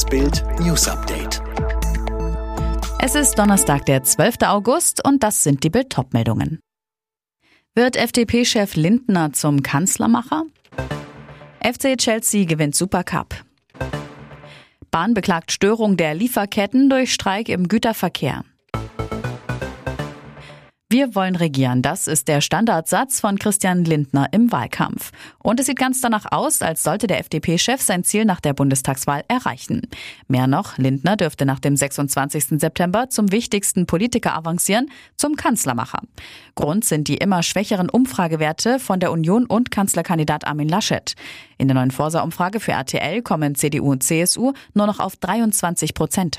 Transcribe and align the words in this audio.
Das 0.00 0.08
Bild 0.08 0.42
News 0.60 0.88
Update. 0.88 1.42
Es 3.02 3.14
ist 3.14 3.38
Donnerstag, 3.38 3.84
der 3.84 4.02
12. 4.02 4.36
August 4.46 5.04
und 5.04 5.22
das 5.22 5.42
sind 5.42 5.62
die 5.62 5.68
Bild 5.68 5.94
meldungen 6.14 6.58
Wird 7.74 7.96
FDP-Chef 7.96 8.76
Lindner 8.76 9.34
zum 9.34 9.62
Kanzlermacher? 9.62 10.44
FC 11.62 11.98
Chelsea 11.98 12.46
gewinnt 12.46 12.74
Supercup. 12.74 13.34
Bahn 14.90 15.12
beklagt 15.12 15.52
Störung 15.52 15.98
der 15.98 16.14
Lieferketten 16.14 16.88
durch 16.88 17.12
Streik 17.12 17.50
im 17.50 17.68
Güterverkehr. 17.68 18.44
Wir 20.92 21.14
wollen 21.14 21.36
regieren, 21.36 21.82
das 21.82 22.08
ist 22.08 22.26
der 22.26 22.40
Standardsatz 22.40 23.20
von 23.20 23.38
Christian 23.38 23.84
Lindner 23.84 24.26
im 24.32 24.50
Wahlkampf. 24.50 25.12
Und 25.38 25.60
es 25.60 25.66
sieht 25.66 25.78
ganz 25.78 26.00
danach 26.00 26.26
aus, 26.32 26.62
als 26.62 26.82
sollte 26.82 27.06
der 27.06 27.20
FDP-Chef 27.20 27.80
sein 27.80 28.02
Ziel 28.02 28.24
nach 28.24 28.40
der 28.40 28.54
Bundestagswahl 28.54 29.22
erreichen. 29.28 29.82
Mehr 30.26 30.48
noch, 30.48 30.78
Lindner 30.78 31.16
dürfte 31.16 31.46
nach 31.46 31.60
dem 31.60 31.76
26. 31.76 32.58
September 32.60 33.08
zum 33.08 33.30
wichtigsten 33.30 33.86
Politiker 33.86 34.34
avancieren, 34.34 34.90
zum 35.16 35.36
Kanzlermacher. 35.36 36.00
Grund 36.56 36.84
sind 36.84 37.06
die 37.06 37.18
immer 37.18 37.44
schwächeren 37.44 37.88
Umfragewerte 37.88 38.80
von 38.80 38.98
der 38.98 39.12
Union 39.12 39.46
und 39.46 39.70
Kanzlerkandidat 39.70 40.44
Armin 40.44 40.68
Laschet. 40.68 41.14
In 41.60 41.68
der 41.68 41.74
neuen 41.74 41.90
Forsa-Umfrage 41.90 42.58
für 42.58 42.72
RTL 42.72 43.20
kommen 43.20 43.54
CDU 43.54 43.90
und 43.90 44.02
CSU 44.02 44.54
nur 44.72 44.86
noch 44.86 44.98
auf 44.98 45.16
23 45.16 45.92
Prozent. 45.92 46.38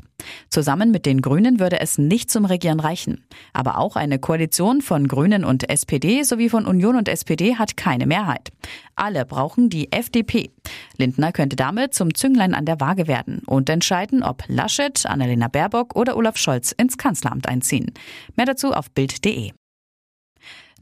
Zusammen 0.50 0.90
mit 0.90 1.06
den 1.06 1.22
Grünen 1.22 1.60
würde 1.60 1.80
es 1.80 2.00
nicht 2.00 2.32
zum 2.32 2.46
Regieren 2.46 2.80
reichen. 2.80 3.24
Aber 3.54 3.78
auch 3.78 3.96
eine 3.96 4.18
Koalition 4.18 4.82
von 4.82 5.08
Grünen 5.08 5.46
und 5.46 5.70
SPD 5.70 6.24
sowie 6.24 6.50
von 6.50 6.66
Union 6.66 6.96
und 6.96 7.08
SPD 7.08 7.56
hat 7.56 7.78
keine 7.78 8.08
Mehrheit. 8.08 8.50
Alle 8.96 9.24
brauchen 9.26 9.70
die 9.70 9.92
FDP. 9.92 10.50
Lindner 10.98 11.32
könnte 11.32 11.56
damit 11.56 11.94
zum 11.94 12.16
Zünglein 12.16 12.56
an 12.56 12.66
der 12.66 12.80
Waage 12.80 13.06
werden 13.06 13.44
und 13.46 13.70
entscheiden, 13.70 14.24
ob 14.24 14.44
Laschet, 14.48 15.06
Annalena 15.06 15.50
Baerbock 15.50 15.96
oder 15.96 16.18
Olaf 16.18 16.38
Scholz 16.38 16.72
ins 16.72 16.98
Kanzleramt 16.98 17.48
einziehen. 17.48 17.92
Mehr 18.36 18.48
dazu 18.48 18.74
auf 18.74 18.90
Bild.de. 18.90 19.52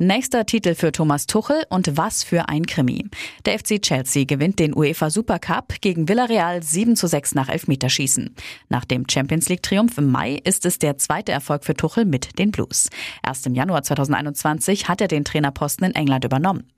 Nächster 0.02 0.45
Titel 0.45 0.75
für 0.75 0.94
Thomas 0.94 1.28
Tuchel 1.28 1.66
und 1.69 1.97
was 1.97 2.23
für 2.23 2.47
ein 2.47 2.66
Krimi. 2.66 3.09
Der 3.45 3.59
FC 3.59 3.81
Chelsea 3.81 4.23
gewinnt 4.23 4.58
den 4.58 4.73
UEFA 4.73 5.09
Supercup 5.09 5.73
gegen 5.81 6.08
Villarreal 6.08 6.64
7 6.64 6.95
zu 6.95 7.05
6 7.05 7.36
nach 7.36 7.50
Elfmeterschießen. 7.50 8.33
Nach 8.70 8.86
dem 8.86 9.03
Champions 9.11 9.50
League 9.50 9.61
Triumph 9.61 9.97
im 9.97 10.09
Mai 10.09 10.39
ist 10.45 10.66
es 10.66 10.80
der 10.80 10.97
zweite 10.97 11.33
Erfolg 11.33 11.66
für 11.66 11.73
Tuchel 11.73 12.05
mit 12.05 12.39
den 12.39 12.52
Blues. 12.52 12.89
Erst 13.27 13.45
im 13.45 13.55
Januar 13.55 13.83
2021 13.83 14.88
hat 14.88 15.02
er 15.02 15.09
den 15.09 15.25
Trainerposten 15.25 15.88
in 15.88 15.95
England 15.95 16.23
übernommen. 16.23 16.72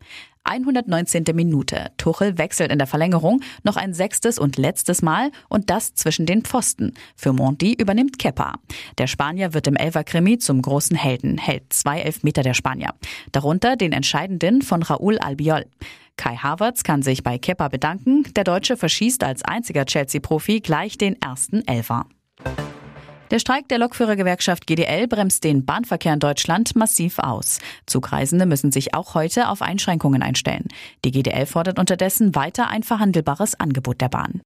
119. 0.52 1.24
Minute. 1.34 1.92
Tuchel 1.96 2.38
wechselt 2.38 2.74
in 2.74 2.78
der 2.78 2.88
Verlängerung 2.88 3.42
noch 3.64 3.78
ein 3.78 3.94
sechstes 3.94 4.38
und 4.38 4.58
letztes 4.58 5.02
Mal 5.02 5.32
und 5.48 5.70
das 5.70 5.94
zwischen 5.94 6.26
den 6.26 6.42
Pfosten. 6.44 6.94
Für 7.16 7.32
Monti 7.32 7.74
übernimmt 7.74 8.20
Kepa. 8.20 8.56
Der 8.98 9.08
Spanier 9.08 9.54
wird 9.54 9.68
im 9.68 9.78
Elfer-Krimi 9.78 10.40
zum 10.40 10.62
großen 10.62 10.98
Helden, 10.98 11.38
hält 11.38 11.72
zwei 11.72 12.02
Elfmeter 12.02 12.44
der 12.44 12.54
Spanier. 12.54 12.94
Darunter 13.32 13.78
den 13.78 13.94
entscheidenden 13.94 14.62
von 14.62 14.84
Raúl 14.84 15.20
Albiol. 15.20 15.66
Kai 16.18 16.36
Havertz 16.36 16.84
kann 16.84 17.02
sich 17.02 17.24
bei 17.24 17.38
Kepa 17.38 17.70
bedanken. 17.70 18.26
Der 18.36 18.44
Deutsche 18.44 18.76
verschießt 18.76 19.24
als 19.24 19.46
einziger 19.46 19.86
Chelsea-Profi 19.86 20.60
gleich 20.60 20.98
den 20.98 21.20
ersten 21.22 21.66
Elfer. 21.66 22.08
Der 23.32 23.40
Streik 23.40 23.70
der 23.70 23.80
Lokführergewerkschaft 23.80 24.68
GDL 24.68 25.08
bremst 25.08 25.46
den 25.46 25.64
Bahnverkehr 25.64 26.14
in 26.14 26.20
Deutschland 26.20 26.76
massiv 26.76 27.18
aus. 27.18 27.60
Zugreisende 27.86 28.46
müssen 28.46 28.74
sich 28.74 28.94
auch 28.94 29.16
heute 29.16 29.48
auf 29.48 29.62
Einschränkungen 29.62 30.22
einstellen. 30.22 30.68
Die 31.06 31.12
GDL 31.12 31.46
fordert 31.46 31.80
unterdessen 31.80 32.36
weiter 32.36 32.68
ein 32.68 32.84
verhandelbares 32.84 33.58
Angebot 33.58 34.02
der 34.02 34.10
Bahn. 34.10 34.42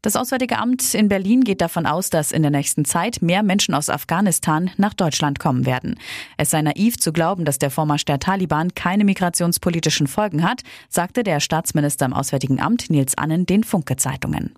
Das 0.00 0.16
Auswärtige 0.16 0.58
Amt 0.58 0.94
in 0.94 1.08
Berlin 1.08 1.44
geht 1.44 1.60
davon 1.60 1.84
aus, 1.84 2.08
dass 2.08 2.32
in 2.32 2.40
der 2.40 2.50
nächsten 2.50 2.86
Zeit 2.86 3.20
mehr 3.20 3.42
Menschen 3.42 3.74
aus 3.74 3.90
Afghanistan 3.90 4.70
nach 4.78 4.94
Deutschland 4.94 5.38
kommen 5.38 5.66
werden. 5.66 5.98
Es 6.38 6.50
sei 6.50 6.62
naiv 6.62 6.98
zu 6.98 7.12
glauben, 7.12 7.44
dass 7.44 7.58
der 7.58 7.70
Vormarsch 7.70 8.06
der 8.06 8.18
Taliban 8.18 8.74
keine 8.74 9.04
migrationspolitischen 9.04 10.06
Folgen 10.06 10.42
hat, 10.42 10.62
sagte 10.88 11.22
der 11.22 11.40
Staatsminister 11.40 12.06
im 12.06 12.14
Auswärtigen 12.14 12.60
Amt 12.60 12.88
Nils 12.88 13.18
Annen 13.18 13.44
den 13.44 13.62
Funke-Zeitungen. 13.62 14.54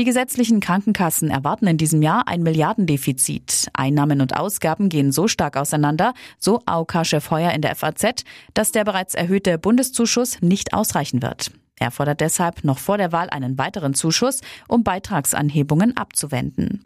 Die 0.00 0.06
gesetzlichen 0.06 0.60
Krankenkassen 0.60 1.28
erwarten 1.28 1.66
in 1.66 1.76
diesem 1.76 2.00
Jahr 2.00 2.26
ein 2.26 2.42
Milliardendefizit. 2.42 3.68
Einnahmen 3.74 4.22
und 4.22 4.34
Ausgaben 4.34 4.88
gehen 4.88 5.12
so 5.12 5.28
stark 5.28 5.58
auseinander, 5.58 6.14
so 6.38 6.62
AOK-Chef 6.64 7.30
Heuer 7.30 7.50
in 7.50 7.60
der 7.60 7.74
FAZ, 7.74 8.24
dass 8.54 8.72
der 8.72 8.84
bereits 8.84 9.12
erhöhte 9.12 9.58
Bundeszuschuss 9.58 10.40
nicht 10.40 10.72
ausreichen 10.72 11.20
wird. 11.20 11.50
Er 11.78 11.90
fordert 11.90 12.22
deshalb 12.22 12.64
noch 12.64 12.78
vor 12.78 12.96
der 12.96 13.12
Wahl 13.12 13.28
einen 13.28 13.58
weiteren 13.58 13.92
Zuschuss, 13.92 14.40
um 14.68 14.84
Beitragsanhebungen 14.84 15.94
abzuwenden. 15.98 16.82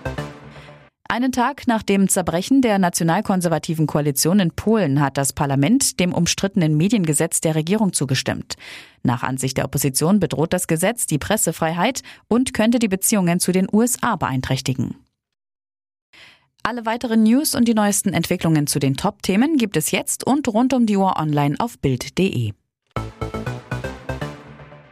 Einen 1.15 1.31
Tag 1.31 1.69
nach 1.69 1.85
dem 1.85 2.09
Zerbrechen 2.09 2.61
der 2.61 2.81
nationalkonservativen 2.81 3.87
Koalition 3.87 4.41
in 4.41 4.51
Polen 4.51 5.01
hat 5.01 5.17
das 5.17 5.33
Parlament 5.33 6.01
dem 6.01 6.13
umstrittenen 6.13 6.77
Mediengesetz 6.77 7.41
der 7.41 7.55
Regierung 7.55 7.93
zugestimmt. 7.93 8.57
Nach 9.05 9.23
Ansicht 9.23 9.57
der 9.57 9.65
Opposition 9.65 10.19
bedroht 10.19 10.53
das 10.53 10.67
Gesetz 10.67 11.07
die 11.07 11.19
Pressefreiheit 11.19 12.03
und 12.27 12.53
könnte 12.53 12.81
die 12.81 12.89
Beziehungen 12.89 13.39
zu 13.39 13.53
den 13.53 13.69
USA 13.73 14.17
beeinträchtigen. 14.17 14.97
Alle 16.65 16.85
weiteren 16.85 17.23
News 17.23 17.55
und 17.55 17.69
die 17.69 17.75
neuesten 17.75 18.13
Entwicklungen 18.13 18.67
zu 18.67 18.81
den 18.81 18.97
Top-Themen 18.97 19.57
gibt 19.57 19.77
es 19.77 19.93
jetzt 19.93 20.27
und 20.27 20.49
rund 20.49 20.75
um 20.75 20.85
die 20.85 20.97
Uhr 20.97 21.17
online 21.17 21.55
auf 21.61 21.79
Bild.de. 21.79 22.55